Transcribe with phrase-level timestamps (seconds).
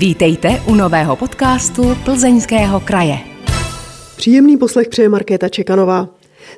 [0.00, 3.18] Vítejte u nového podcastu Plzeňského kraje.
[4.16, 6.08] Příjemný poslech přeje Markéta Čekanová.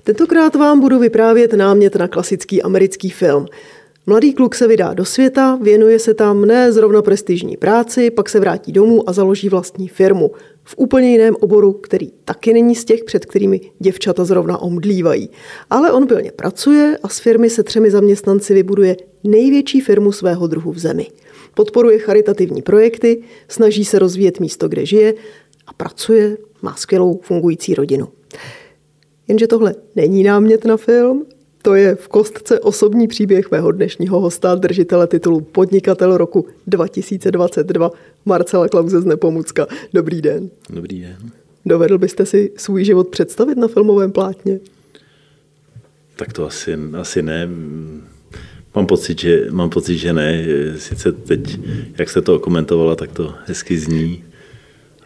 [0.04, 3.46] Tentokrát vám budu vyprávět námět na klasický americký film.
[4.06, 8.41] Mladý kluk se vydá do světa, věnuje se tam ne zrovna prestižní práci, pak se
[8.41, 10.30] vrátí domů a založí vlastní firmu.
[10.64, 15.30] V úplně jiném oboru, který taky není z těch, před kterými děvčata zrovna omdlívají.
[15.70, 20.72] Ale on pilně pracuje a z firmy se třemi zaměstnanci vybuduje největší firmu svého druhu
[20.72, 21.06] v zemi.
[21.55, 25.14] Podporuje charitativní projekty, snaží se rozvíjet místo, kde žije
[25.67, 28.09] a pracuje, má skvělou fungující rodinu.
[29.29, 31.26] Jenže tohle není námět na film,
[31.62, 37.91] to je v kostce osobní příběh mého dnešního hosta, držitele titulu Podnikatel roku 2022,
[38.25, 39.67] Marcela Klauze z Nepomucka.
[39.95, 40.50] Dobrý den.
[40.70, 41.31] Dobrý den.
[41.67, 44.61] Dovedl byste si svůj život představit na filmovém plátně?
[46.17, 47.48] Tak to asi, asi ne.
[48.75, 50.44] Mám pocit, že, mám pocit, že ne.
[50.77, 51.58] Sice teď,
[51.98, 54.25] jak se to komentovala, tak to hezky zní,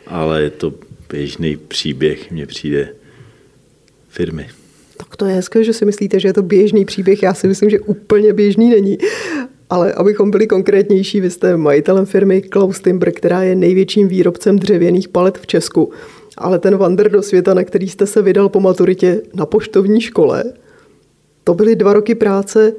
[0.07, 0.75] ale je to
[1.11, 2.89] běžný příběh, mně přijde
[4.09, 4.49] firmy.
[4.97, 7.23] Tak to je hezké, že si myslíte, že je to běžný příběh.
[7.23, 8.99] Já si myslím, že úplně běžný není.
[9.71, 15.09] Ale abychom byli konkrétnější, vy jste majitelem firmy Klaus Timber, která je největším výrobcem dřevěných
[15.09, 15.93] palet v Česku.
[16.39, 20.45] Ale ten wander do světa, na který jste se vydal po maturitě na poštovní škole,
[21.45, 22.73] to byly dva roky práce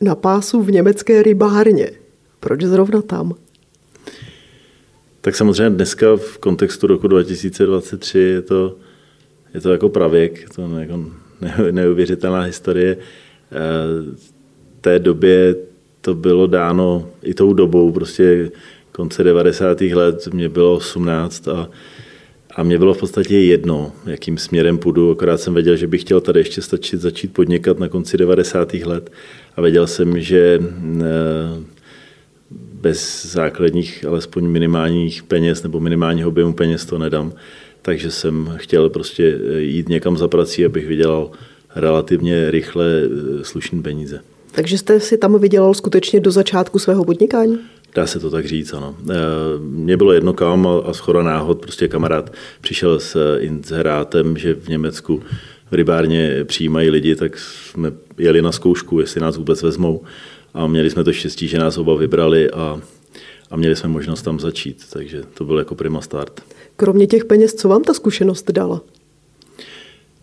[0.00, 1.90] na pásu v německé rybárně.
[2.40, 3.34] Proč zrovna tam?
[5.20, 8.76] Tak samozřejmě dneska v kontextu roku 2023 je to,
[9.54, 11.04] je to jako pravěk, to jako
[11.70, 12.94] neuvěřitelná historie.
[12.94, 13.00] V
[13.52, 14.16] eh,
[14.80, 15.54] té době
[16.00, 18.50] to bylo dáno i tou dobou, prostě
[18.92, 19.80] konce 90.
[19.80, 21.70] let, mě bylo 18 a,
[22.54, 26.20] a mě bylo v podstatě jedno, jakým směrem půjdu, akorát jsem věděl, že bych chtěl
[26.20, 28.74] tady ještě stačit začít podnikat na konci 90.
[28.74, 29.10] let
[29.56, 31.04] a věděl jsem, že eh,
[32.80, 37.32] bez základních, alespoň minimálních peněz nebo minimálního objemu peněz to nedám
[37.86, 41.30] takže jsem chtěl prostě jít někam za prací, abych vydělal
[41.74, 44.20] relativně rychle eh, slušné peníze.
[44.52, 47.58] Takže jste si tam vydělal skutečně do začátku svého podnikání?
[47.94, 48.96] Dá se to tak říct, ano.
[49.10, 49.14] Eh,
[49.60, 55.22] mně bylo jedno kam a schoda náhod, prostě kamarád přišel s inzerátem, že v Německu
[55.70, 60.02] v rybárně přijímají lidi, tak jsme jeli na zkoušku, jestli nás vůbec vezmou.
[60.54, 62.80] A měli jsme to štěstí, že nás oba vybrali a,
[63.50, 66.40] a měli jsme možnost tam začít, takže to byl jako prima start.
[66.76, 68.80] Kromě těch peněz, co vám ta zkušenost dala?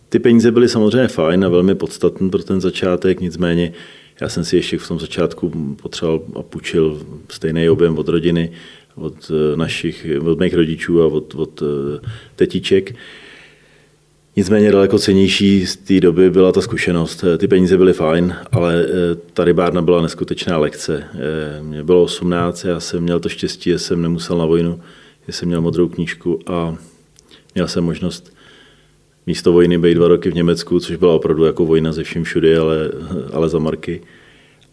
[0.08, 3.72] Ty peníze byly samozřejmě fajn a velmi podstatné pro ten začátek, nicméně
[4.20, 8.52] já jsem si ještě v tom začátku potřeboval a půjčil stejný objem od rodiny,
[8.94, 12.00] od eh, našich, od mých rodičů a od, od eh,
[12.36, 12.94] tetiček.
[14.36, 17.24] Nicméně daleko cenější z té doby byla ta zkušenost.
[17.38, 21.04] Ty peníze byly fajn, ale eh, ta rybárna byla neskutečná lekce.
[21.62, 24.80] Mě bylo 18, já jsem měl to štěstí, že jsem nemusel na vojnu
[25.26, 26.76] že jsem měl modrou knížku a
[27.54, 28.36] měl jsem možnost
[29.26, 32.56] místo vojny být dva roky v Německu, což byla opravdu jako vojna ze vším všudy,
[32.56, 32.90] ale,
[33.32, 34.00] ale za marky.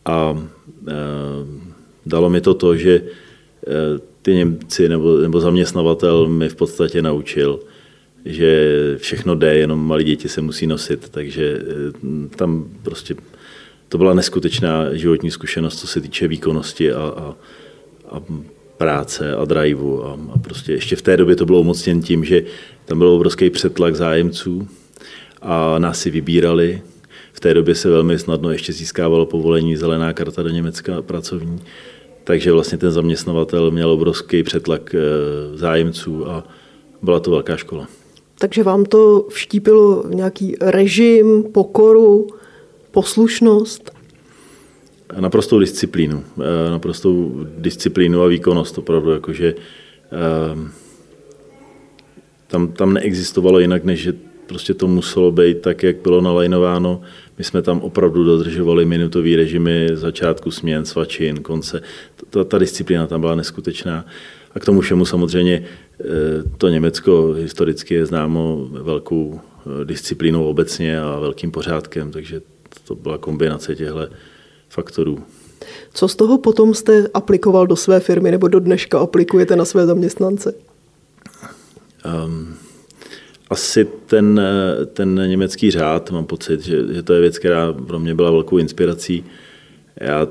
[0.06, 0.48] A
[2.06, 3.02] dalo mi to to, že
[4.22, 7.60] ty Němci nebo, nebo zaměstnavatel mi v podstatě naučil,
[8.26, 13.16] že všechno jde, jenom malí děti se musí nosit, takže e, tam prostě
[13.90, 17.36] to byla neskutečná životní zkušenost, co se týče výkonnosti a, a,
[18.10, 18.22] a
[18.78, 20.04] práce a driveu.
[20.04, 22.44] A, a prostě ještě v té době to bylo umocněn tím, že
[22.86, 24.68] tam byl obrovský přetlak zájemců
[25.42, 26.82] a nás si vybírali.
[27.34, 31.60] V té době se velmi snadno ještě získávalo povolení zelená karta do Německa pracovní.
[32.24, 35.00] Takže vlastně ten zaměstnavatel měl obrovský přetlak eh,
[35.58, 36.44] zájemců a
[37.02, 37.88] byla to velká škola.
[38.42, 42.28] Takže vám to vštípilo nějaký režim, pokoru,
[42.92, 43.92] poslušnost?
[45.20, 46.24] naprostou disciplínu.
[46.40, 50.72] Eh, naprostou disciplínu a výkonnost opravdu, jakože eh,
[52.48, 54.14] tam, tam neexistovalo jinak, než že
[54.48, 57.02] prostě to muselo být tak, jak bylo nalajnováno.
[57.38, 61.82] My jsme tam opravdu dodržovali minutový režimy začátku směn, svačin, konce.
[62.30, 64.06] Ta, ta disciplína tam byla neskutečná.
[64.56, 65.64] A k tomu všemu samozřejmě
[66.58, 69.40] to Německo historicky je známo velkou
[69.84, 72.42] disciplínou obecně a velkým pořádkem, takže
[72.88, 74.08] to byla kombinace těchto
[74.70, 75.20] faktorů.
[75.94, 79.86] Co z toho potom jste aplikoval do své firmy nebo do dneška aplikujete na své
[79.86, 80.54] zaměstnance?
[82.26, 82.56] Um,
[83.50, 84.42] asi ten,
[84.94, 88.58] ten německý řád, mám pocit, že, že to je věc, která pro mě byla velkou
[88.58, 89.26] inspirací.
[89.98, 90.28] Já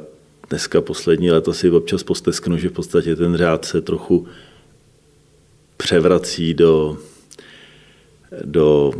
[0.50, 4.26] dneska poslední léta si občas postesknu, že v podstatě ten řád se trochu
[5.80, 6.96] převrací do,
[8.44, 8.92] do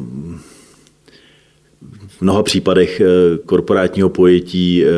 [2.08, 3.04] v mnoha případech eh,
[3.46, 4.88] korporátního pojetí eh,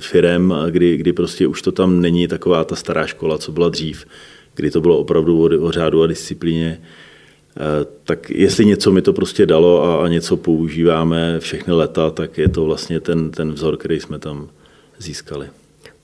[0.00, 4.06] firem, kdy, kdy prostě už to tam není taková ta stará škola, co byla dřív,
[4.54, 6.80] kdy to bylo opravdu o, o řádu a disciplíně,
[8.04, 12.48] tak jestli něco mi to prostě dalo a, a něco používáme všechny leta, tak je
[12.48, 14.48] to vlastně ten, ten vzor, který jsme tam
[14.98, 15.46] získali.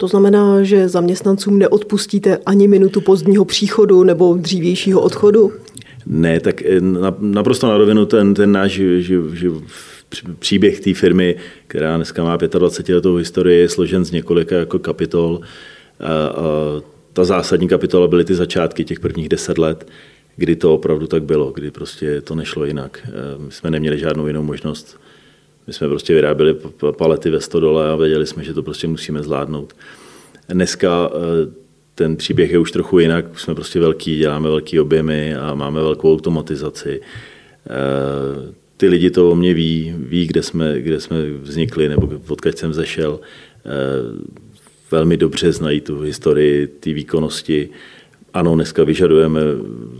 [0.01, 5.53] To znamená, že zaměstnancům neodpustíte ani minutu pozdního příchodu nebo dřívějšího odchodu?
[6.07, 6.81] Ne, tak eh,
[7.19, 9.49] naprosto na rovinu ten, ten náš že, že
[10.39, 11.37] příběh té firmy,
[11.67, 15.41] která dneska má 25 letou historii, je složen z několika jako kapitol.
[16.01, 16.43] A, a
[17.13, 19.87] ta zásadní kapitola byly ty začátky těch prvních deset let,
[20.37, 23.01] kdy to opravdu tak bylo, kdy prostě to nešlo jinak.
[23.05, 24.99] Eh, my jsme neměli žádnou jinou možnost
[25.71, 26.57] my jsme prostě vyráběli
[26.99, 29.77] palety ve stodole a věděli jsme, že to prostě musíme zvládnout.
[30.49, 31.53] Dneska eh,
[31.95, 36.15] ten příběh je už trochu jinak, jsme prostě velký, děláme velký objemy a máme velkou
[36.15, 37.01] automatizaci.
[37.01, 42.59] Eh, ty lidi to o mě ví, ví, kde jsme, kde jsme vznikli nebo odkud
[42.59, 43.21] jsem zešel.
[43.21, 43.71] Eh,
[44.91, 47.69] velmi dobře znají tu historii, ty výkonnosti.
[48.35, 49.41] Ano, dneska vyžadujeme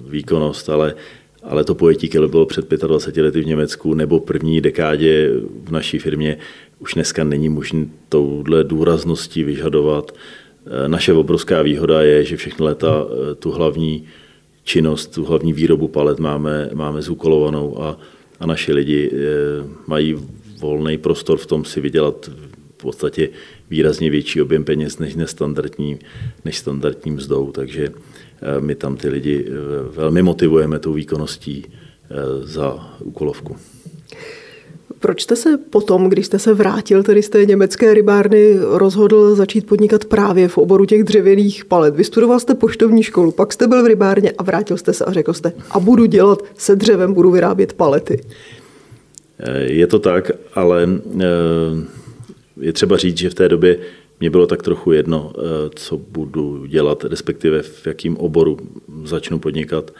[0.09, 0.95] výkonnost, ale
[1.43, 5.31] ale to pojetí, které bylo před 25 lety v Německu nebo první dekádě
[5.65, 6.39] v naší firmě,
[6.79, 10.13] už dneska není možné touhle důrazností vyžadovat.
[10.67, 14.05] Eh, naše obrovská výhoda je, že všechny leta eh, tu hlavní
[14.65, 17.99] činnost, tu hlavní výrobu palet máme, máme zúkolovanou a,
[18.41, 19.17] a naši lidi eh,
[19.87, 20.17] mají
[20.61, 22.31] volný prostor v tom si vydělat
[22.79, 23.29] v podstatě
[23.71, 25.99] výrazně větší objem peněz než nestandardní,
[26.45, 27.53] než standardní mzdou.
[27.53, 27.89] Takže
[28.61, 29.51] my tam ty lidi eh,
[29.97, 33.57] velmi motivujeme tou výkonností eh, za úkolovku.
[34.99, 39.67] Proč jste se potom, když jste se vrátil tedy z té německé rybárny, rozhodl začít
[39.67, 41.97] podnikat právě v oboru těch dřevěných palet?
[41.97, 45.33] Vystudoval jste poštovní školu, pak jste byl v rybárně a vrátil jste se a řekl
[45.33, 48.21] jste, a budu dělat se dřevem, budu vyrábět palety.
[49.61, 50.89] Je to tak, ale
[52.61, 53.79] je třeba říct, že v té době
[54.21, 55.41] mě bylo tak trochu jedno, eh,
[55.75, 58.57] co budu dělat, respektive v jakým oboru
[59.05, 59.91] začnu podnikat.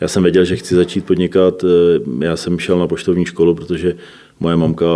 [0.00, 1.64] Já jsem věděl, že chci začít podnikat.
[1.64, 3.96] Eh, já jsem šel na poštovní školu, protože
[4.40, 4.86] moje mamka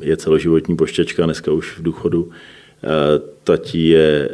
[0.00, 2.30] je celoživotní pošťačka, dneska už v důchodu.
[2.30, 2.86] Eh,
[3.44, 4.28] tatí je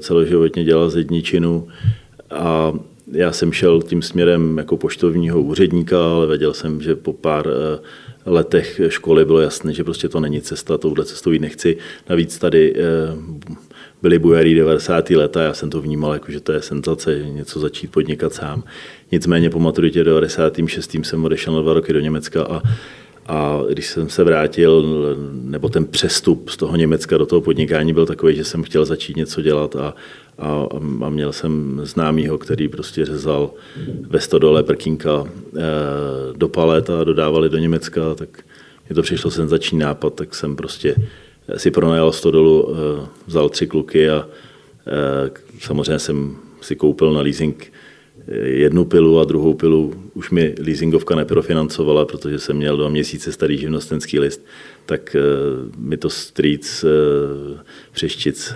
[0.00, 1.68] celoživotně dělal zedničinu
[2.30, 2.72] a
[3.12, 7.48] já jsem šel tím směrem jako poštovního úředníka, ale věděl jsem, že po pár
[8.26, 11.76] letech školy bylo jasné, že prostě to není cesta, touhle cestou jít nechci.
[12.08, 12.80] Navíc tady eh,
[14.02, 15.10] byly bujarý 90.
[15.10, 18.64] leta, já jsem to vnímal jako, že to je senzace, něco začít podnikat sám.
[19.12, 20.96] Nicméně po maturitě 96.
[21.02, 22.62] jsem odešel na dva roky do Německa a
[23.26, 24.84] a když jsem se vrátil,
[25.32, 29.16] nebo ten přestup z toho Německa do toho podnikání byl takový, že jsem chtěl začít
[29.16, 29.94] něco dělat a,
[30.38, 30.66] a,
[31.04, 33.50] a měl jsem známýho, který prostě řezal
[34.08, 35.60] ve stodole prkínka e,
[36.36, 38.44] do palet a dodávali do Německa, tak
[38.88, 40.96] mi to přišlo senzační nápad, tak jsem prostě
[41.56, 44.28] si pronajal stodolu, e, vzal tři kluky a
[44.86, 45.30] e,
[45.60, 47.72] samozřejmě jsem si koupil na leasing
[48.44, 49.94] jednu pilu a druhou pilu.
[50.14, 54.46] Už mi leasingovka neprofinancovala, protože jsem měl dva měsíce starý živnostenský list,
[54.86, 55.16] tak
[55.76, 56.84] mi to Streets
[57.92, 58.54] Přeštic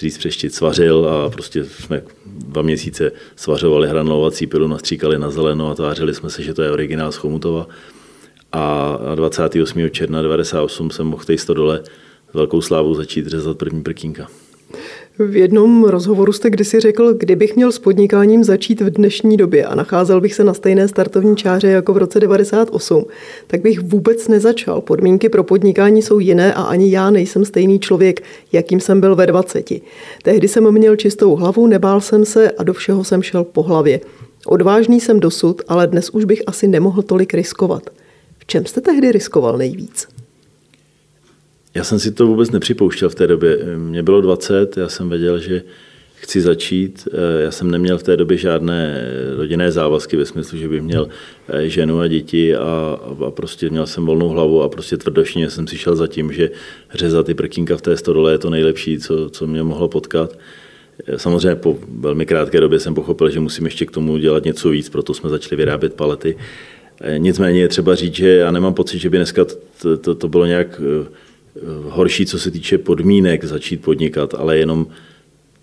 [0.00, 5.74] strýc přeštit svařil a prostě jsme dva měsíce svařovali hranulovací pilu, nastříkali na zeleno a
[5.74, 7.66] tvářili jsme se, že to je originál z Chomutova.
[8.52, 9.90] A 28.
[9.90, 11.82] června 1998 jsem mohl v dole
[12.34, 14.28] velkou slávou začít řezat první prkínka.
[15.28, 19.74] V jednom rozhovoru jste kdysi řekl, kdybych měl s podnikáním začít v dnešní době a
[19.74, 23.04] nacházel bych se na stejné startovní čáře jako v roce 98,
[23.46, 24.80] tak bych vůbec nezačal.
[24.80, 29.26] Podmínky pro podnikání jsou jiné a ani já nejsem stejný člověk, jakým jsem byl ve
[29.26, 29.70] 20.
[30.22, 34.00] Tehdy jsem měl čistou hlavu, nebál jsem se a do všeho jsem šel po hlavě.
[34.46, 37.90] Odvážný jsem dosud, ale dnes už bych asi nemohl tolik riskovat.
[38.38, 40.19] V čem jste tehdy riskoval nejvíc?
[41.74, 43.58] Já jsem si to vůbec nepřipouštěl v té době.
[43.76, 45.62] Mně bylo 20, já jsem věděl, že
[46.14, 47.08] chci začít.
[47.38, 51.08] Já jsem neměl v té době žádné rodinné závazky ve smyslu, že bych měl
[51.48, 55.66] eh, ženu a děti a, a prostě měl jsem volnou hlavu a prostě tvrdošně jsem
[55.66, 56.50] si šel za tím, že
[56.94, 60.38] řezat ty prkínka v té stodole je to nejlepší, co, co mě mohlo potkat.
[61.16, 64.88] Samozřejmě po velmi krátké době jsem pochopil, že musím ještě k tomu dělat něco víc,
[64.88, 66.36] proto jsme začali vyrábět palety.
[67.00, 69.44] Eh, nicméně je třeba říct, že já nemám pocit, že by dneska
[69.82, 71.29] to, to, to bylo nějak eh,
[71.82, 74.86] horší, co se týče podmínek začít podnikat, ale jenom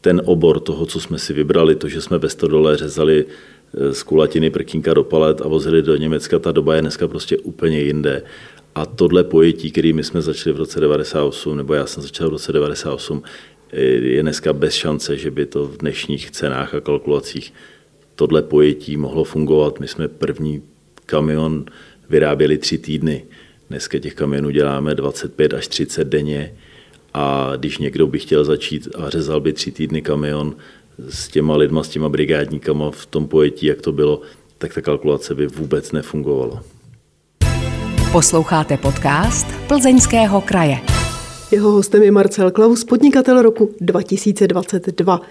[0.01, 4.03] ten obor toho, co jsme si vybrali, to, že jsme ve stodole řezali eh, z
[4.03, 8.23] kulatiny prkínka do palet a vozili do Německa, ta doba je dneska prostě úplně jinde.
[8.75, 12.31] A tohle pojetí, který my jsme začali v roce 98, nebo já jsem začal v
[12.31, 13.23] roce 98,
[13.71, 17.53] eh, je dneska bez šance, že by to v dnešních cenách a kalkulacích
[18.15, 19.79] tohle pojetí mohlo fungovat.
[19.79, 20.61] My jsme první
[21.05, 21.65] kamion
[22.09, 23.25] vyráběli tři týdny.
[23.69, 26.53] Dneska těch kamionů děláme 25 až 30 denně
[27.13, 30.55] a když někdo by chtěl začít a řezal by tři týdny kamion
[31.09, 34.21] s těma lidma, s těma brigádníkama v tom pojetí, jak to bylo,
[34.57, 36.63] tak ta kalkulace by vůbec nefungovala.
[38.11, 40.77] Posloucháte podcast Plzeňského kraje.
[41.51, 45.21] Jeho hostem je Marcel Klaus, podnikatel roku 2022.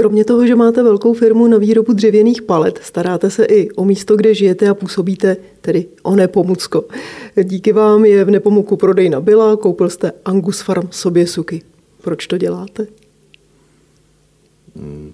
[0.00, 4.16] Kromě toho, že máte velkou firmu na výrobu dřevěných palet, staráte se i o místo,
[4.16, 6.84] kde žijete a působíte, tedy o Nepomucko.
[7.42, 11.62] Díky vám je v Nepomuku prodejna byla, koupil jste Angus Farm sobě suky.
[12.02, 12.86] Proč to děláte?
[14.76, 15.12] Hmm,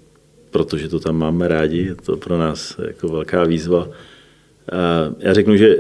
[0.51, 3.89] protože to tam máme rádi, je to pro nás jako velká výzva.
[5.19, 5.77] Já řeknu, že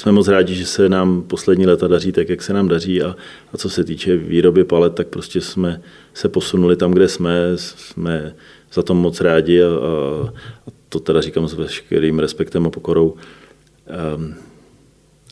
[0.00, 3.16] jsme moc rádi, že se nám poslední léta daří tak, jak se nám daří a,
[3.52, 5.82] a co se týče výroby palet, tak prostě jsme
[6.14, 8.34] se posunuli tam, kde jsme, jsme
[8.72, 10.28] za to moc rádi a, a,
[10.68, 13.14] a to teda říkám s veškerým respektem a pokorou.
[14.16, 14.34] Um,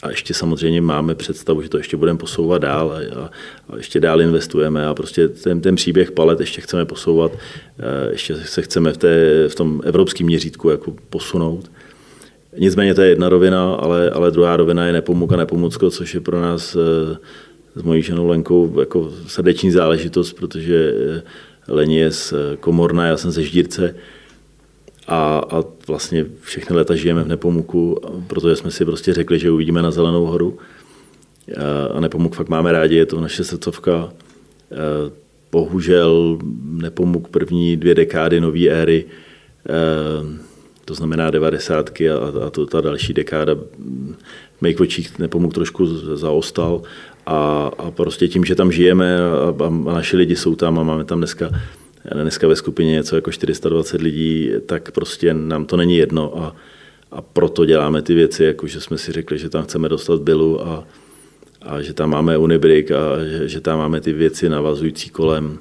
[0.02, 3.30] a ještě samozřejmě máme představu, že to ještě budeme posouvat dál a, a,
[3.68, 8.36] a ještě dál investujeme a prostě ten, ten příběh palet ještě chceme posouvat, e, ještě
[8.36, 11.70] se chceme v, té, v tom evropském měřítku jako posunout.
[12.58, 16.20] Nicméně to je jedna rovina, ale, ale druhá rovina je nepomuk a nepomocko, což je
[16.20, 17.18] pro nás eh,
[17.76, 21.22] s mojí ženou Lenkou jako srdeční záležitost, protože eh,
[21.68, 23.94] Leni je z eh, Komorna, já jsem ze Ždírce
[25.06, 29.82] a, a vlastně všechny léta žijeme v Nepomuku, protože jsme si prostě řekli, že uvidíme
[29.82, 30.58] na Zelenou horu.
[31.94, 34.12] A Nepomuk fakt máme rádi, je to naše srdcovka.
[35.52, 39.04] Bohužel Nepomuk první dvě dekády nové éry
[40.88, 42.16] to znamená devadesátky a,
[42.46, 43.54] a to, ta další dekáda
[44.58, 46.82] v mých očích nepomůgł trošku zaostal
[47.26, 51.04] a, a prostě tím, že tam žijeme a, a naši lidi jsou tam a máme
[51.04, 51.50] tam dneska
[52.14, 56.56] dneska ve skupině něco jako 420 lidí, tak prostě nám to není jedno a,
[57.12, 60.66] a proto děláme ty věci, jako že jsme si řekli, že tam chceme dostat bylu
[60.68, 60.84] a,
[61.62, 65.58] a že tam máme Unibrik a že, že tam máme ty věci navazující kolem.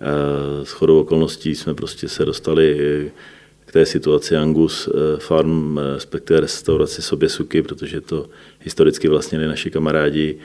[0.00, 2.78] E, s chodou okolností jsme prostě se dostali
[3.76, 8.26] té situaci Angus eh, Farm, eh, respektive restauraci Sobě Suky, protože to
[8.60, 10.38] historicky vlastnili naši kamarádi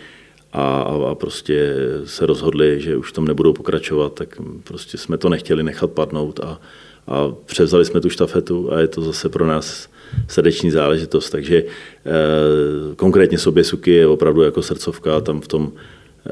[0.54, 5.64] a, a, prostě se rozhodli, že už tom nebudou pokračovat, tak prostě jsme to nechtěli
[5.64, 6.62] nechat padnout a,
[7.08, 9.88] a převzali jsme tu štafetu a je to zase pro nás
[10.28, 11.30] srdeční záležitost.
[11.30, 11.66] Takže e,
[12.96, 15.72] konkrétně Sobě Suky je opravdu jako srdcovka, tam v tom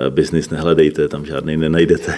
[0.09, 2.13] biznis nehledejte, tam žádný nenajdete.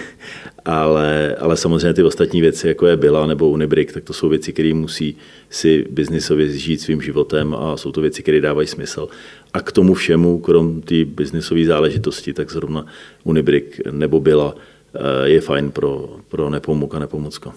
[0.64, 4.52] Ale, ale samozřejmě ty ostatní věci, jako je Byla nebo Unibrik, tak to jsou věci,
[4.52, 5.16] které musí
[5.50, 9.08] si biznisově žít svým životem a jsou to věci, které dávají smysl.
[9.52, 12.86] A k tomu všemu, krom té biznisové záležitosti, tak zrovna
[13.24, 14.54] Unibrik nebo Byla
[14.94, 17.52] eh, je fajn pro, pro nepomuk a nepomocko.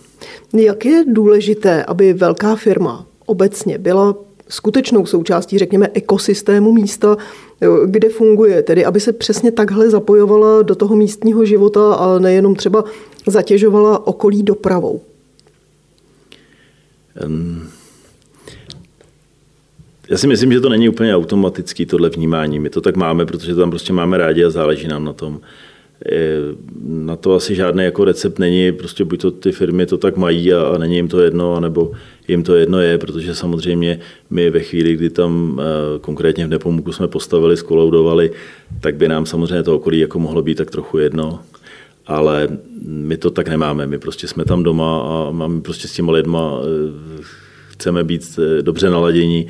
[0.53, 4.15] Jak je důležité, aby velká firma obecně byla
[4.49, 7.17] skutečnou součástí, řekněme, ekosystému místa,
[7.85, 12.83] kde funguje, tedy aby se přesně takhle zapojovala do toho místního života a nejenom třeba
[13.27, 15.01] zatěžovala okolí dopravou.
[17.25, 17.67] Um,
[20.09, 22.59] já si myslím, že to není úplně automatický tohle vnímání.
[22.59, 25.39] My to tak máme, protože tam prostě máme rádi a záleží nám na tom.
[26.83, 30.53] Na to asi žádný jako recept není, prostě buď to ty firmy to tak mají
[30.53, 31.91] a, a není jim to jedno, nebo
[32.27, 36.91] jim to jedno je, protože samozřejmě my ve chvíli, kdy tam eh, konkrétně v Nepomuku
[36.91, 38.31] jsme postavili, skoloudovali,
[38.81, 41.39] tak by nám samozřejmě to okolí jako mohlo být tak trochu jedno,
[42.07, 42.47] ale
[42.85, 46.59] my to tak nemáme, my prostě jsme tam doma a máme prostě s těma lidma,
[46.61, 47.23] eh,
[47.69, 49.47] chceme být eh, dobře naladění,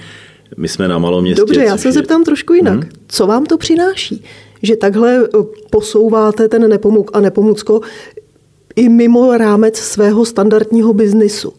[0.57, 1.41] my jsme na malom městě.
[1.41, 2.73] Dobře, já se zeptám trošku jinak.
[2.73, 2.89] Hmm?
[3.07, 4.23] Co vám to přináší?
[4.61, 5.27] Že takhle
[5.69, 7.81] posouváte ten nepomuk a nepomucko
[8.75, 11.53] i mimo rámec svého standardního biznisu.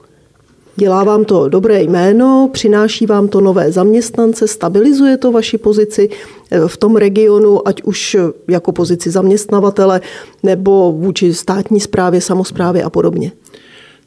[0.79, 6.09] Dělá vám to dobré jméno, přináší vám to nové zaměstnance, stabilizuje to vaši pozici
[6.51, 8.17] eh, v tom regionu, ať už
[8.49, 10.01] jako pozici zaměstnavatele
[10.43, 13.33] nebo vůči státní správě, samozprávě a podobně.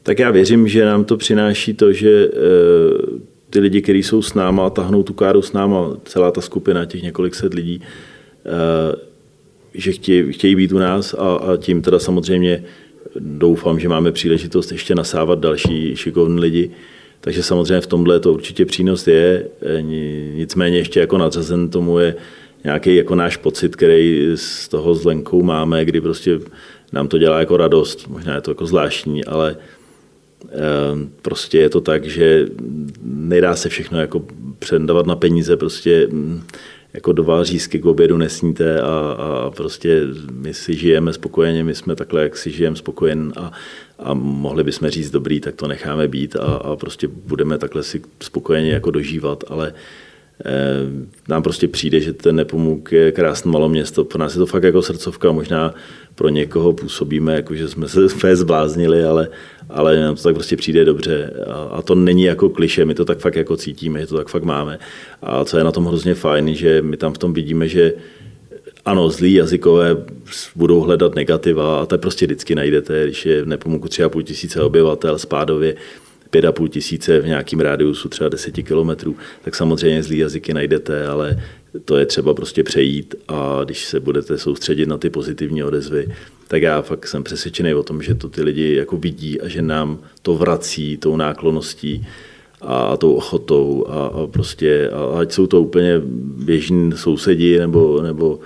[0.02, 2.30] Tak já věřím, že nám to přináší to, že eh,
[3.50, 7.02] ty lidi, kteří jsou s náma tahnou tu káru s náma, celá ta skupina, těch
[7.02, 7.82] několik set lidí,
[8.46, 8.96] eh,
[9.74, 12.64] že chtějí, chtějí být u nás a, a tím teda samozřejmě
[13.18, 16.70] doufám, že máme příležitost ještě nasávat další šikovní lidi.
[17.20, 19.82] Takže samozřejmě v tomhle to určitě přínos je, e,
[20.34, 22.14] nicméně ještě jako nadřazen tomu je
[22.64, 26.40] nějaký jako náš pocit, který z toho s Lenkou máme, kdy prostě
[26.92, 29.56] nám to dělá jako radost, možná je to jako zvláštní, ale
[30.44, 30.46] e,
[31.22, 32.46] prostě je to tak, že
[33.02, 34.22] nedá se všechno jako
[34.58, 36.08] předávat na peníze, prostě
[36.92, 41.96] jako dva řízky k obědu nesníte a, a prostě my si žijeme spokojeně, my jsme
[41.96, 43.52] takhle, jak si žijeme spokojen a,
[43.98, 48.02] a mohli bychom říct dobrý, tak to necháme být a, a prostě budeme takhle si
[48.20, 49.72] spokojeně jako dožívat, ale
[51.28, 54.04] nám prostě přijde, že ten Nepomuk je krásné malo město.
[54.04, 55.74] Pro nás je to fakt jako srdcovka, možná
[56.14, 59.28] pro někoho působíme, jako že jsme se úplně zbláznili, ale,
[59.68, 61.32] ale nám to tak prostě přijde dobře.
[61.46, 64.28] A, a to není jako kliše, my to tak fakt jako cítíme, že to tak
[64.28, 64.78] fakt máme.
[65.22, 67.92] A co je na tom hrozně fajn, že my tam v tom vidíme, že
[68.84, 69.96] ano, zlí jazykové
[70.56, 75.18] budou hledat negativa a to prostě vždycky najdete, když je v Nepomuku 3,5 tisíce obyvatel,
[75.18, 75.76] spádově
[76.32, 81.42] 5,5 tisíce v nějakém rádiusu třeba 10 kilometrů, tak samozřejmě zlý jazyky najdete, ale
[81.84, 86.08] to je třeba prostě přejít a když se budete soustředit na ty pozitivní odezvy,
[86.48, 89.62] tak já fakt jsem přesvědčený o tom, že to ty lidi jako vidí a že
[89.62, 92.06] nám to vrací tou náklonností
[92.60, 96.00] a tou ochotou a, a prostě, a ať jsou to úplně
[96.44, 98.40] běžní sousedi nebo, nebo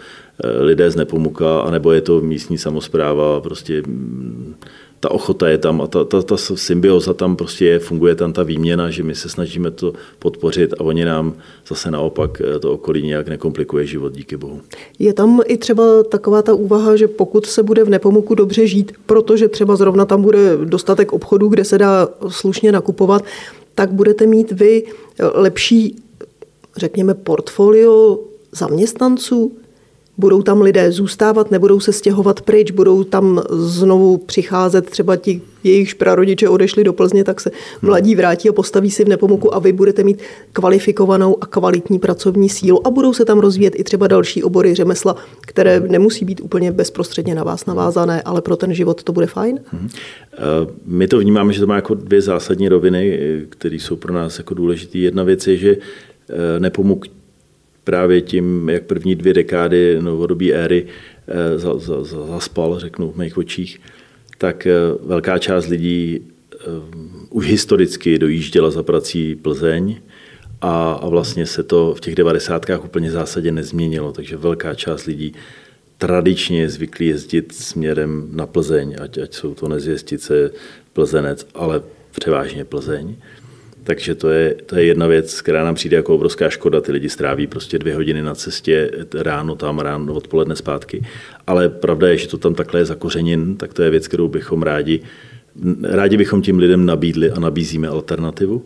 [0.44, 4.54] eh, lidé z Nepomuka, anebo je to místní samozpráva, prostě mm,
[5.04, 8.42] ta ochota je tam a ta, ta, ta symbioza tam prostě je, funguje tam ta
[8.42, 11.34] výměna, že my se snažíme to podpořit a oni nám
[11.68, 14.60] zase naopak eh, to okolí nějak nekomplikuje život, díky bohu.
[14.98, 18.92] Je tam i třeba taková ta úvaha, že pokud se bude v Nepomuku dobře žít,
[19.06, 23.24] protože třeba zrovna tam bude dostatek obchodů, kde se dá slušně nakupovat,
[23.74, 24.84] tak budete mít vy
[25.34, 25.96] lepší,
[26.76, 28.18] řekněme, portfolio
[28.52, 29.52] zaměstnanců,
[30.18, 35.94] Budou tam lidé zůstávat, nebudou se stěhovat pryč, budou tam znovu přicházet třeba ti jejichž
[35.94, 37.50] prarodiče odešli do Plzně, tak se
[37.82, 42.48] mladí vrátí a postaví si v Nepomuku a vy budete mít kvalifikovanou a kvalitní pracovní
[42.48, 46.72] sílu a budou se tam rozvíjet i třeba další obory řemesla, které nemusí být úplně
[46.72, 49.60] bezprostředně na vás navázané, ale pro ten život to bude fajn.
[49.72, 49.88] Hmm.
[50.86, 53.18] My to vnímáme, že to má jako dvě zásadní roviny,
[53.48, 54.98] které jsou pro nás jako důležité.
[54.98, 57.06] Jedna věc je, že eh, Nepomuk
[57.84, 60.86] právě tím, jak první dvě dekády novodobí éry
[61.28, 61.58] eh,
[62.28, 63.80] zaspal, řeknu v mých očích,
[64.38, 64.72] tak eh,
[65.02, 66.56] velká část lidí eh,
[67.30, 69.96] už historicky dojížděla za prací Plzeň
[70.60, 75.32] a, a vlastně se to v těch devadesátkách úplně zásadě nezměnilo, takže velká část lidí
[75.98, 80.50] tradičně je zvyklí jezdit směrem na Plzeň, ať, ať jsou to nezjezdice,
[80.92, 83.16] Plzenec, ale převážně Plzeň.
[83.84, 86.80] Takže to je, to je jedna věc, která nám přijde jako obrovská škoda.
[86.80, 91.02] Ty lidi stráví prostě dvě hodiny na cestě, ráno tam, ráno odpoledne zpátky.
[91.46, 94.62] Ale pravda je, že to tam takhle je zakořeněn, tak to je věc, kterou bychom
[94.62, 95.00] rádi,
[95.82, 98.64] rádi bychom tím lidem nabídli a nabízíme alternativu.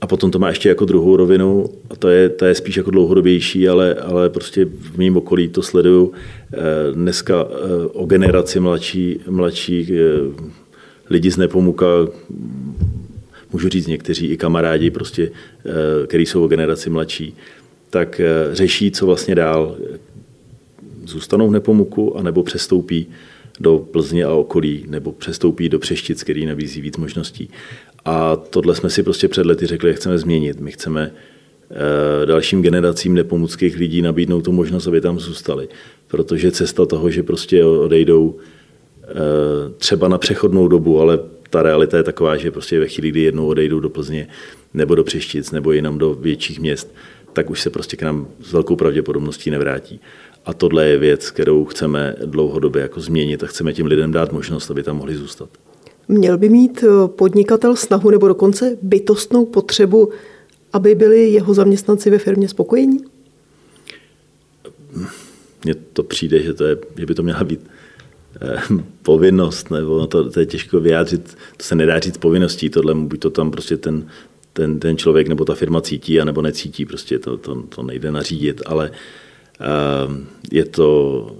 [0.00, 2.90] A potom to má ještě jako druhou rovinu, a to je, to je spíš jako
[2.90, 6.12] dlouhodobější, ale, ale prostě v mém okolí to sleduju
[6.52, 6.58] eh,
[6.92, 10.04] dneska eh, o generaci mladší, mladší eh,
[11.10, 11.86] lidi z Nepomuka,
[13.54, 17.36] můžu říct někteří i kamarádi, prostě, eh, který jsou o generaci mladší,
[17.90, 19.76] tak eh, řeší, co vlastně dál.
[21.04, 23.06] Zůstanou v Nepomuku, anebo přestoupí
[23.60, 27.50] do Plzně a okolí, nebo přestoupí do Přeštic, který nabízí víc možností.
[28.04, 30.60] A tohle jsme si prostě před lety řekli, že chceme změnit.
[30.60, 35.68] My chceme eh, dalším generacím nepomuckých lidí nabídnout tu možnost, aby tam zůstali.
[36.08, 38.36] Protože cesta toho, že prostě odejdou
[39.78, 41.18] třeba na přechodnou dobu, ale
[41.50, 44.28] ta realita je taková, že prostě ve chvíli, kdy jednou odejdou do Plzně
[44.74, 46.94] nebo do Přeštic nebo jinam do větších měst,
[47.32, 50.00] tak už se prostě k nám s velkou pravděpodobností nevrátí.
[50.44, 54.70] A tohle je věc, kterou chceme dlouhodobě jako změnit a chceme těm lidem dát možnost,
[54.70, 55.48] aby tam mohli zůstat.
[56.08, 60.10] Měl by mít eh, podnikatel snahu nebo dokonce bytostnou potřebu,
[60.72, 62.98] aby byli jeho zaměstnanci ve firmě spokojení?
[65.64, 67.60] Mně to přijde, že, to je, že by to měla být
[69.02, 73.30] povinnost, nebo to, to je těžko vyjádřit, to se nedá říct povinností, tohle buď to
[73.30, 74.06] tam prostě ten,
[74.52, 78.62] ten, ten člověk nebo ta firma cítí, anebo necítí, prostě to, to, to nejde nařídit,
[78.66, 80.14] ale uh,
[80.52, 81.30] je to,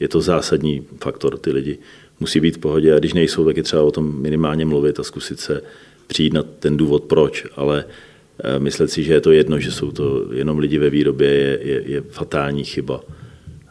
[0.00, 1.78] je to zásadní faktor, ty lidi
[2.20, 5.02] musí být v pohodě a když nejsou, tak je třeba o tom minimálně mluvit a
[5.02, 5.62] zkusit se
[6.06, 9.90] přijít na ten důvod proč, ale uh, myslet si, že je to jedno, že jsou
[9.90, 13.00] to jenom lidi ve výrobě, je, je, je fatální chyba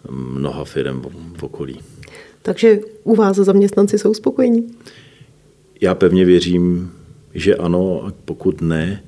[0.10, 1.02] mnoha firm
[1.38, 1.80] v okolí.
[2.48, 4.68] Takže u vás zaměstnanci jsou spokojení?
[5.82, 6.92] Já pevně věřím,
[7.34, 9.04] že ano, a pokud ne,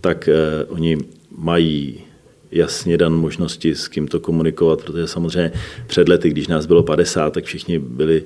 [0.00, 0.98] tak eh, oni
[1.36, 2.00] mají
[2.52, 5.52] jasně dan možnosti s kým to komunikovat, protože samozřejmě
[5.86, 8.22] před lety, když nás bylo 50, tak všichni byli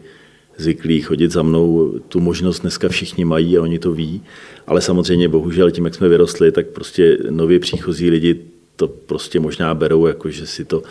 [0.56, 1.98] zvyklí chodit za mnou.
[2.08, 4.22] Tu možnost dneska všichni mají a oni to ví,
[4.66, 8.40] ale samozřejmě bohužel tím, jak jsme vyrostli, tak prostě nově příchozí lidi
[8.76, 10.82] to prostě možná berou, jako že si to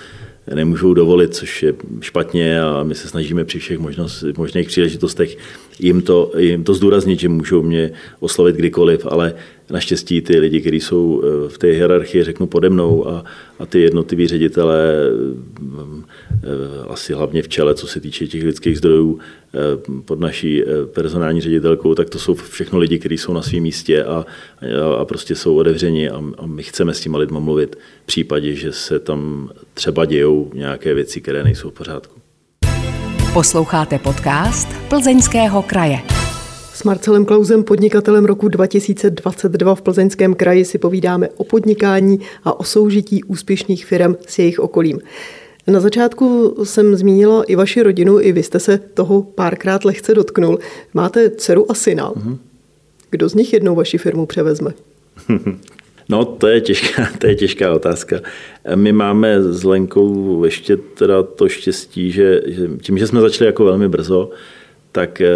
[0.54, 5.38] nemůžou dovolit, což je špatně a my se snažíme při všech možnost, možných příležitostech
[5.80, 9.34] jim to, jim to zdůraznit, že můžou mě oslovit kdykoliv, ale
[9.70, 13.24] naštěstí ty lidi, kteří jsou eh, v té hierarchii, řeknu pode mnou a,
[13.60, 16.44] a ty jednotliví ředitelé, eh,
[16.88, 19.20] asi hlavně v čele, co se týče těch lidských zdrojů,
[20.06, 24.26] pod naší personální ředitelkou, tak to jsou všechno lidi, kteří jsou na svém místě a,
[24.98, 28.72] a prostě jsou otevřeni a, a my chceme s těma lidma mluvit v případě, že
[28.72, 32.20] se tam třeba dějou nějaké věci, které nejsou v pořádku.
[33.34, 36.23] Posloucháte podcast Plzeňského kraje.
[36.74, 42.64] S Marcelem Klausem, podnikatelem roku 2022 v Plzeňském kraji, si povídáme o podnikání a o
[42.64, 45.00] soužití úspěšných firm s jejich okolím.
[45.68, 50.60] Na začátku jsem zmínila i vaši rodinu, i vy jste se toho párkrát lehce dotknul.
[50.94, 52.12] Máte dceru a syna.
[52.16, 52.38] Mhm.
[53.10, 54.74] Kdo z nich jednou vaši firmu převezme?
[56.10, 58.20] No, to je těžká, to je těžká otázka.
[58.76, 63.66] My máme s Lenkou ještě teda to štěstí, že, že tím, že jsme začali jako
[63.66, 64.30] velmi brzo,
[64.92, 65.28] tak eh,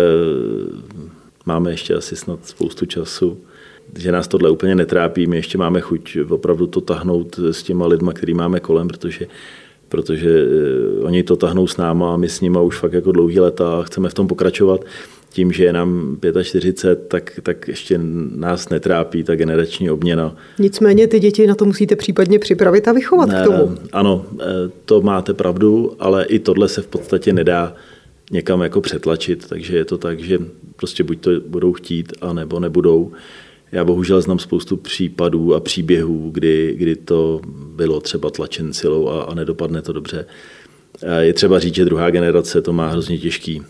[1.48, 3.38] máme ještě asi snad spoustu času,
[3.98, 5.28] že nás tohle úplně netrápí.
[5.28, 9.28] My ještě máme chuť opravdu to tahnout s těma lidma, který máme kolem, protože
[9.90, 13.40] protože eh, oni to tahnou s náma a my s nima už fakt jako dlouhý
[13.40, 14.86] leta a chceme v tom pokračovat.
[15.30, 18.00] Tím, že je nám 45, tak, tak ještě
[18.36, 20.36] nás netrápí ta generační obměna.
[20.60, 23.76] Nicméně ty děti na to musíte případně připravit a vychovat ne, k tomu.
[23.92, 24.46] Ano, eh,
[24.86, 27.76] to máte pravdu, ale i tohle se v podstatě nedá
[28.32, 30.40] někam jako přetlačit, takže je to tak, že
[30.76, 33.12] prostě buď to budou chtít, a nebo nebudou.
[33.72, 37.42] Já bohužel znám spoustu případů a příběhů, kdy, kdy to
[37.76, 40.26] bylo třeba tlačen silou a, a nedopadne to dobře.
[41.20, 43.62] Je třeba říct, že druhá generace to má hrozně těžký,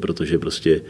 [0.00, 0.80] protože prostě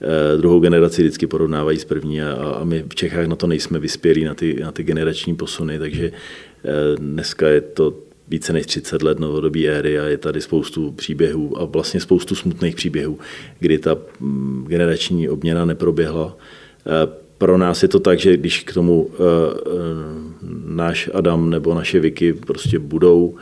[0.00, 3.78] eh, druhou generaci vždycky porovnávají s první a, a my v Čechách na to nejsme
[3.78, 7.94] vyspělí, na ty, na ty generační posuny, takže eh, dneska je to
[8.28, 12.74] více než 30 let novodobí éry a je tady spoustu příběhů a vlastně spoustu smutných
[12.74, 13.18] příběhů,
[13.58, 16.36] kdy ta mm, generační obměna neproběhla.
[16.86, 19.70] Eh, pro nás je to tak, že když k tomu eh, eh,
[20.66, 23.34] náš Adam nebo naše Vicky prostě budou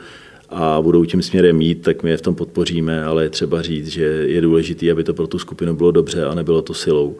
[0.49, 3.87] a budou tím směrem mít, tak my je v tom podpoříme, ale je třeba říct,
[3.87, 7.17] že je důležité, aby to pro tu skupinu bylo dobře a nebylo to silou,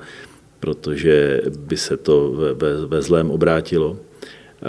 [0.59, 3.97] protože by se to ve, ve, ve zlém obrátilo.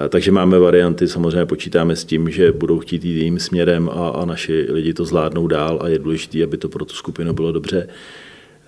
[0.09, 4.25] Takže máme varianty, samozřejmě počítáme s tím, že budou chtít jít jiným směrem a, a
[4.25, 7.89] naši lidi to zvládnou dál a je důležité, aby to pro tu skupinu bylo dobře.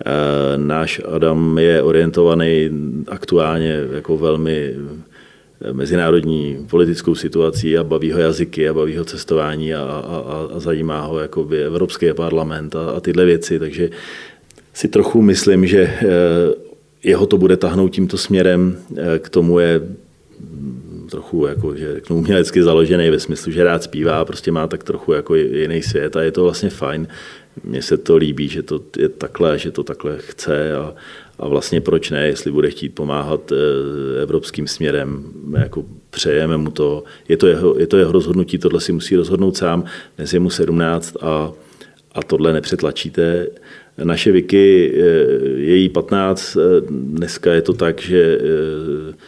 [0.05, 2.69] Eh, náš Adam je orientovaný
[3.07, 4.75] aktuálně jako velmi
[5.61, 10.59] eh, mezinárodní politickou situací a baví ho jazyky a baví ho cestování a, a, a
[10.59, 13.89] zajímá ho jakoby Evropský parlament a, a tyhle věci, takže
[14.73, 16.05] si trochu myslím, že eh,
[17.03, 18.77] jeho to bude tahnout tímto směrem,
[19.19, 19.81] k tomu je
[21.07, 25.13] trochu jako, že řeknu, umělecky založený ve smyslu, že rád zpívá, prostě má tak trochu
[25.13, 27.07] jako jiný svět a je to vlastně fajn
[27.63, 30.93] mně se to líbí, že to je takhle, že to takhle chce a,
[31.39, 35.23] a vlastně proč ne, jestli bude chtít pomáhat eh, evropským směrem,
[35.59, 37.03] jako přejeme mu to.
[37.29, 39.83] Je to jeho, je to jeho rozhodnutí, tohle si musí rozhodnout sám,
[40.17, 41.51] dnes je mu 17 a,
[42.11, 43.47] a tohle nepřetlačíte.
[44.03, 45.01] Naše Vicky, eh,
[45.59, 48.39] její 15, eh, dneska je to tak, že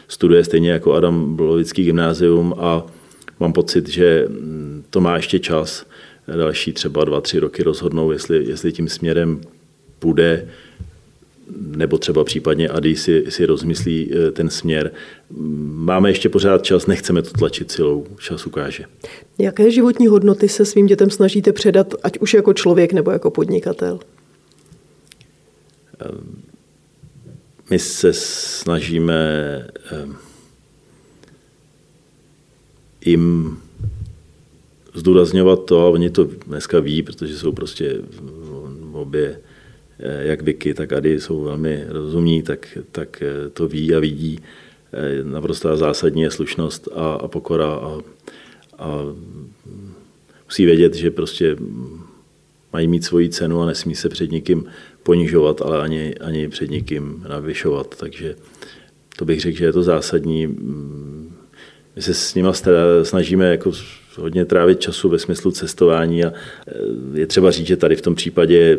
[0.08, 2.86] studuje stejně jako Adam Bolovický gymnázium a
[3.40, 5.86] mám pocit, že mm, to má ještě čas
[6.38, 9.42] další třeba dva, tři roky rozhodnou, jestli, jestli tím směrem
[10.00, 10.48] půjde,
[11.58, 14.92] nebo třeba případně Adi si, si rozmyslí eh, ten směr.
[15.74, 18.84] Máme ještě pořád čas, nechceme to tlačit silou, čas ukáže.
[19.38, 24.00] Jaké životní hodnoty se svým dětem snažíte předat, ať už jako člověk nebo jako podnikatel?
[27.70, 29.24] My se snažíme
[29.92, 30.16] ehm,
[33.06, 33.58] jim
[34.94, 38.02] zdůrazňovat to, a oni to dneska ví, protože jsou prostě
[38.94, 39.40] obě,
[40.00, 44.40] eh, jak Vicky, tak Ady jsou velmi rozumní, tak, tak eh, to ví a vidí.
[44.94, 47.98] Eh, naprostá zásadní je slušnost a, a pokora a,
[48.78, 49.16] a
[50.46, 51.56] musí vědět, že prostě
[52.74, 54.66] mají mít svoji cenu a nesmí se před nikým
[55.04, 57.96] ponižovat, ale ani, ani před nikým navyšovat.
[58.00, 58.36] Takže
[59.18, 60.58] to bych řekl, že je to zásadní.
[61.96, 62.50] My se s nimi
[63.04, 63.72] snažíme jako
[64.18, 66.34] hodně trávit času ve smyslu cestování a e,
[67.20, 68.78] je třeba říct, že tady v tom případě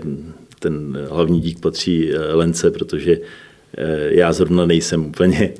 [0.58, 3.20] ten hlavní dík patří e, Lence, protože e,
[4.14, 5.52] já zrovna nejsem úplně,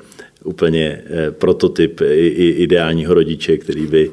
[0.45, 2.01] úplně prototyp
[2.37, 4.11] ideálního rodiče, který by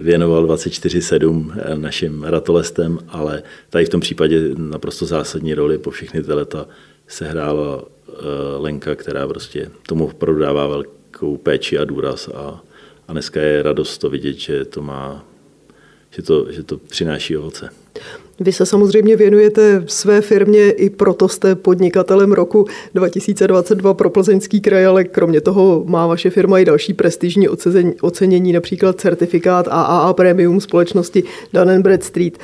[0.00, 6.32] věnoval 24-7 našim ratolestem, ale tady v tom případě naprosto zásadní roli po všechny ty
[6.32, 6.66] leta
[7.08, 7.84] sehrála
[8.58, 12.62] Lenka, která prostě tomu prodává velkou péči a důraz a
[13.08, 15.24] a dneska je radost to vidět, že to má,
[16.16, 17.68] že to, že to přináší ovoce.
[18.40, 24.86] Vy se samozřejmě věnujete své firmě, i proto jste podnikatelem roku 2022 pro Plzeňský kraj,
[24.86, 27.48] ale kromě toho má vaše firma i další prestižní
[28.00, 31.22] ocenění, například certifikát AAA Premium společnosti
[31.52, 32.38] Dun Bradstreet.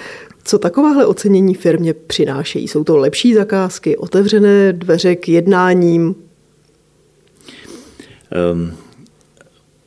[0.44, 2.68] Co takováhle ocenění firmě přinášejí?
[2.68, 6.14] Jsou to lepší zakázky, otevřené dveře k jednáním?
[8.52, 8.72] Um,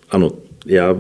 [0.09, 0.31] ano,
[0.65, 0.97] já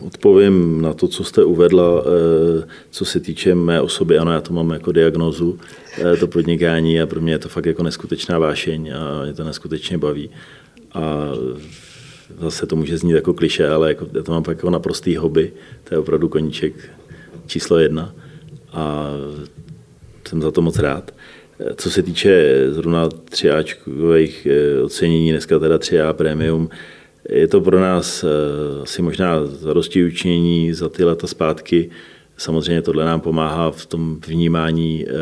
[0.00, 4.18] odpovím na to, co jste uvedla, eh, co se týče mé osoby.
[4.18, 5.58] Ano, já to mám jako diagnozu,
[5.98, 9.44] eh, to podnikání a pro mě je to fakt jako neskutečná vášeň a mě to
[9.44, 10.30] neskutečně baví.
[10.92, 11.28] A
[12.40, 15.52] zase to může znít jako kliše, ale jako, já to mám jako naprostý hobby.
[15.84, 16.74] To je opravdu koníček
[17.46, 18.14] číslo jedna
[18.72, 19.12] a
[20.28, 21.14] jsem za to moc rád.
[21.76, 26.68] Co se týče zrovna třiáčkových eh, ocenění, dneska teda 3A Premium,
[27.28, 28.28] je to pro nás eh,
[28.82, 31.90] asi možná zadosti učinění za ty leta zpátky.
[32.36, 35.12] Samozřejmě tohle nám pomáhá v tom vnímání eh,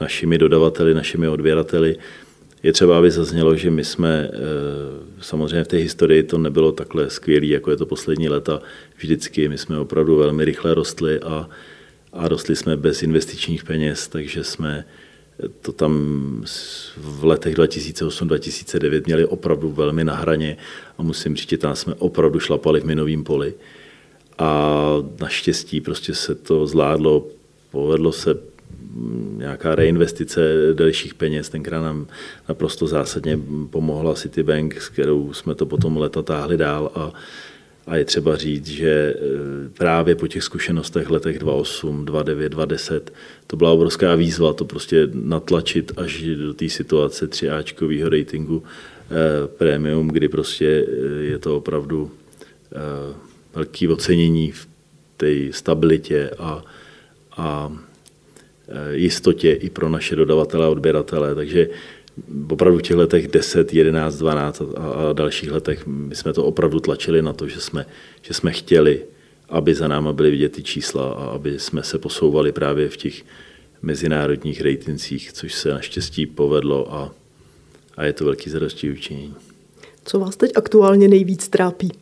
[0.00, 1.96] našimi dodavateli, našimi odběrateli.
[2.62, 4.30] Je třeba, aby zaznělo, že my jsme
[5.20, 8.60] samozřejmě v té historii to nebylo takhle skvělé, jako je to poslední leta.
[8.96, 11.48] Vždycky my jsme opravdu velmi rychle rostli a,
[12.12, 14.84] a rostli jsme bez investičních peněz, takže jsme
[15.60, 15.94] to tam
[16.96, 20.56] v letech 2008-2009 měli opravdu velmi na hraně
[20.98, 23.54] a musím říct, že tam jsme opravdu šlapali v minovém poli.
[24.38, 24.76] A
[25.20, 27.26] naštěstí prostě se to zvládlo,
[27.70, 28.34] povedlo se
[29.36, 30.40] nějaká reinvestice
[30.72, 32.06] dalších peněz, tenkrát nám
[32.48, 33.38] naprosto zásadně
[33.70, 37.12] pomohla Citibank, s kterou jsme to potom leta táhli dál a
[37.86, 39.14] a je třeba říct, že e,
[39.78, 43.12] právě po těch zkušenostech letech 2008, 2009, 2010
[43.46, 50.08] to byla obrovská výzva to prostě natlačit až do té situace 3Ačkového ratingu eh, premium,
[50.08, 52.10] kdy prostě e, je to opravdu
[52.72, 53.14] eh,
[53.54, 54.68] velký ocenění v
[55.16, 56.64] té stabilitě a,
[57.36, 57.72] a
[58.92, 61.34] jistotě i pro naše dodavatele a odběratele.
[61.34, 61.68] Takže
[62.50, 66.80] opravdu v těch letech 10, 11, 12 a, a dalších letech my jsme to opravdu
[66.80, 67.86] tlačili na to, že jsme,
[68.22, 69.02] že jsme chtěli,
[69.48, 73.22] aby za náma byly vidět ty čísla a aby jsme se posouvali právě v těch
[73.82, 77.12] mezinárodních rejtincích, což se naštěstí povedlo a,
[77.96, 79.34] a je to velký zadosti učinění.
[80.04, 81.92] Co vás teď aktuálně nejvíc trápí?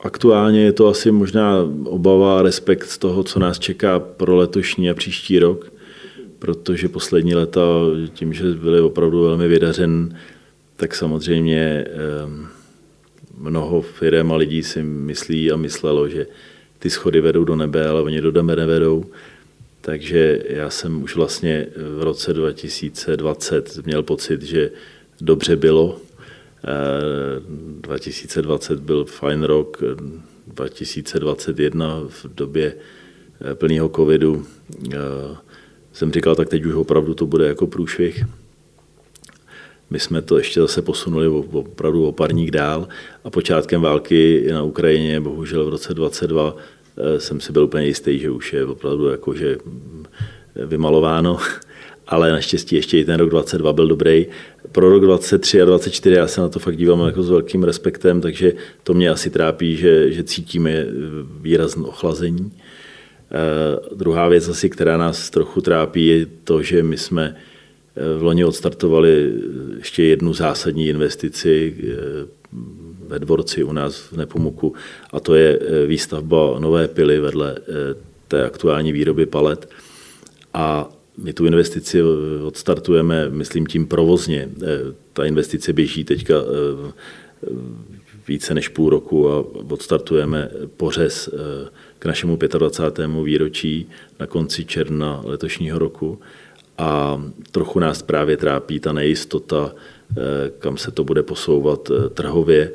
[0.00, 4.90] Aktuálně je to asi možná obava a respekt z toho, co nás čeká pro letošní
[4.90, 5.75] a příští rok
[6.38, 7.60] protože poslední leta,
[8.14, 10.18] tím, že byly opravdu velmi vydařen,
[10.76, 12.48] tak samozřejmě ehm,
[13.38, 16.26] mnoho firm a lidí si myslí a myslelo, že
[16.78, 19.04] ty schody vedou do nebe, ale oni do nebe nevedou.
[19.80, 21.66] Takže já jsem už vlastně
[21.98, 24.70] v roce 2020 měl pocit, že
[25.20, 26.00] dobře bylo.
[27.80, 29.82] 2020 ehm, byl fajn rok,
[30.46, 32.74] 2021 v době
[33.40, 34.46] eh, plného covidu
[34.92, 34.96] eh,
[35.96, 38.24] jsem říkal, tak teď už opravdu to bude jako průšvih.
[39.90, 42.88] My jsme to ještě zase posunuli opravdu o parník dál
[43.24, 46.56] a počátkem války na Ukrajině, bohužel v roce 22,
[46.96, 49.56] eh, jsem si byl úplně jistý, že už je opravdu jakože
[50.66, 51.38] vymalováno,
[52.06, 54.26] ale naštěstí ještě i ten rok 22 byl dobrý.
[54.72, 58.20] Pro rok 23 a 24 já se na to fakt dívám jako s velkým respektem,
[58.20, 60.86] takže to mě asi trápí, že, že cítíme
[61.40, 62.52] výrazné ochlazení.
[63.30, 68.22] Eh, druhá věc asi, která nás trochu trápí, je to, že my jsme eh, v
[68.22, 69.32] loni odstartovali
[69.76, 71.92] ještě jednu zásadní investici eh,
[73.08, 74.74] ve dvorci u nás v Nepomuku
[75.12, 77.56] a to je výstavba nové pily vedle
[78.28, 79.70] té aktuální výroby palet.
[80.54, 82.02] A my tu investici
[82.46, 84.48] odstartujeme, myslím tím provozně.
[85.12, 86.34] Ta investice běží teďka
[88.28, 91.28] více než půl roku a odstartujeme pořez
[91.98, 93.10] k našemu 25.
[93.24, 93.88] výročí
[94.20, 96.20] na konci června letošního roku.
[96.78, 99.72] A trochu nás právě trápí ta nejistota,
[100.10, 100.16] eh,
[100.58, 102.70] kam se to bude posouvat eh, trhově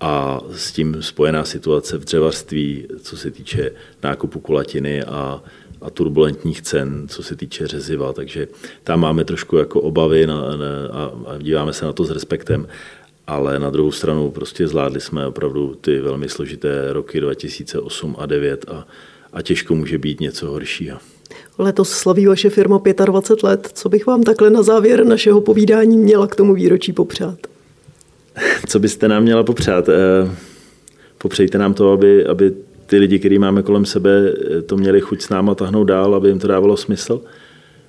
[0.00, 3.70] a s tím spojená situace v dřevařství, co se týče
[4.02, 5.42] nákupu kulatiny a,
[5.80, 8.12] a turbulentních cen, co se týče řeziva.
[8.12, 8.48] Takže
[8.84, 10.66] tam máme trošku jako obavy na, na,
[11.26, 12.66] a díváme se na to s respektem
[13.26, 18.64] ale na druhou stranu prostě zvládli jsme opravdu ty velmi složité roky 2008 a 2009
[18.68, 18.86] a,
[19.32, 20.98] a těžko může být něco horšího.
[21.58, 23.70] Letos slaví vaše firma 25 let.
[23.74, 27.38] Co bych vám takhle na závěr našeho povídání měla k tomu výročí popřát?
[28.66, 29.88] Co byste nám měla popřát?
[29.88, 29.92] Eh,
[31.18, 32.52] popřejte nám to, aby, aby
[32.86, 34.10] ty lidi, který máme kolem sebe,
[34.58, 37.20] eh, to měli chuť s náma tahnout dál, aby jim to dávalo smysl,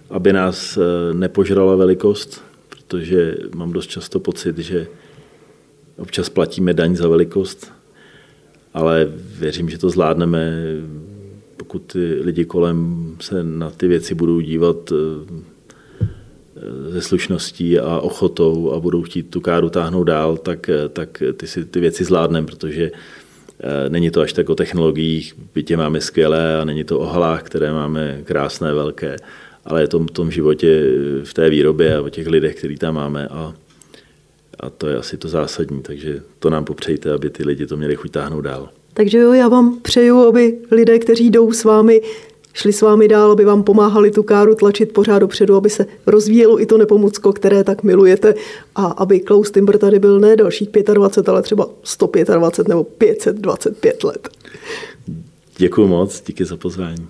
[0.10, 4.88] aby nás eh, nepožrala velikost, protože mám dost často pocit, že
[5.98, 7.72] Občas platíme daň za velikost,
[8.74, 10.54] ale věřím, že to zvládneme,
[11.58, 14.94] pokud ty lidi kolem se na ty věci budou dívat
[16.90, 21.48] ze eh, slušností a ochotou a budou chtít tu káru táhnout dál, tak, tak ty,
[21.48, 22.92] si, ty věci zvládneme, protože
[23.90, 27.72] Není to až tak o technologiích, bytě máme skvělé a není to o halách, které
[27.72, 29.16] máme krásné, velké,
[29.66, 30.84] ale je to v tom životě,
[31.24, 33.28] v té výrobě a o těch lidech, který tam máme.
[33.28, 33.54] A,
[34.60, 37.96] a to je asi to zásadní, takže to nám popřejte, aby ty lidi to měli
[37.96, 38.70] chuť táhnout dál.
[38.94, 42.02] Takže jo, já vám přeju, aby lidé, kteří jdou s vámi,
[42.54, 46.62] šli s vámi dál, aby vám pomáhali tu káru tlačit pořád dopředu, aby se rozvíjelo
[46.62, 48.36] i to nepomocko, které tak milujete
[48.76, 54.30] a aby Klaus Timber tady byl ne dalších 25, ale třeba 125 nebo 525 let.
[55.58, 57.08] Děkuji moc, díky za pozvání.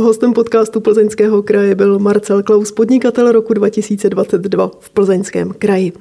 [0.00, 5.92] Hostem podcastu Plzeňského kraje byl Marcel Klaus, podnikatel roku 2022 v Plzeňském kraji.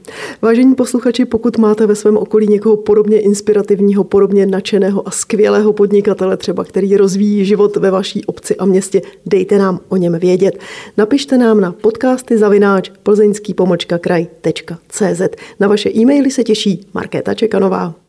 [0.41, 6.37] Vážení posluchači, pokud máte ve svém okolí někoho podobně inspirativního, podobně nadšeného a skvělého podnikatele,
[6.37, 10.59] třeba který rozvíjí život ve vaší obci a městě, dejte nám o něm vědět.
[10.97, 13.55] Napište nám na podcasty zavináč plzeňský
[14.01, 15.21] kraj.cz.
[15.59, 18.08] Na vaše e-maily se těší Markéta Čekanová.